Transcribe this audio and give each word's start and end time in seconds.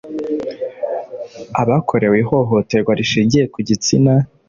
abakorewe 1.61 2.17
ihohoterwa 2.23 2.91
rishingiye 2.99 3.45
ku 3.53 3.59
gitsina 3.67 4.13